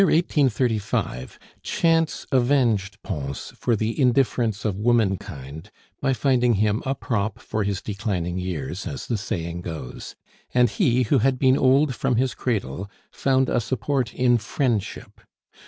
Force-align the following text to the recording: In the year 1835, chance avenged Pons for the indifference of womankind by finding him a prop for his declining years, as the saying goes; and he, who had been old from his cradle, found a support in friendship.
In 0.01 0.07
the 0.07 0.13
year 0.13 0.17
1835, 0.23 1.37
chance 1.61 2.25
avenged 2.31 2.99
Pons 3.03 3.53
for 3.55 3.75
the 3.75 4.01
indifference 4.01 4.65
of 4.65 4.75
womankind 4.79 5.69
by 6.01 6.11
finding 6.11 6.55
him 6.55 6.81
a 6.87 6.95
prop 6.95 7.37
for 7.37 7.63
his 7.63 7.83
declining 7.83 8.39
years, 8.39 8.87
as 8.87 9.05
the 9.05 9.15
saying 9.15 9.61
goes; 9.61 10.15
and 10.55 10.71
he, 10.71 11.03
who 11.03 11.19
had 11.19 11.37
been 11.37 11.55
old 11.55 11.93
from 11.93 12.15
his 12.15 12.33
cradle, 12.33 12.89
found 13.11 13.47
a 13.47 13.61
support 13.61 14.11
in 14.15 14.39
friendship. 14.39 15.21